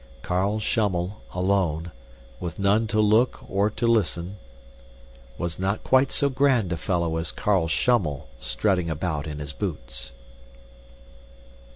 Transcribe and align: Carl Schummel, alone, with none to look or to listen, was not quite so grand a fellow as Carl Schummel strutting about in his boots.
Carl 0.23 0.59
Schummel, 0.59 1.21
alone, 1.31 1.91
with 2.39 2.57
none 2.57 2.87
to 2.87 2.99
look 2.99 3.47
or 3.47 3.69
to 3.69 3.85
listen, 3.85 4.37
was 5.37 5.59
not 5.59 5.83
quite 5.83 6.11
so 6.11 6.27
grand 6.27 6.73
a 6.73 6.77
fellow 6.77 7.17
as 7.17 7.31
Carl 7.31 7.67
Schummel 7.67 8.27
strutting 8.39 8.89
about 8.89 9.27
in 9.27 9.37
his 9.37 9.53
boots. 9.53 10.11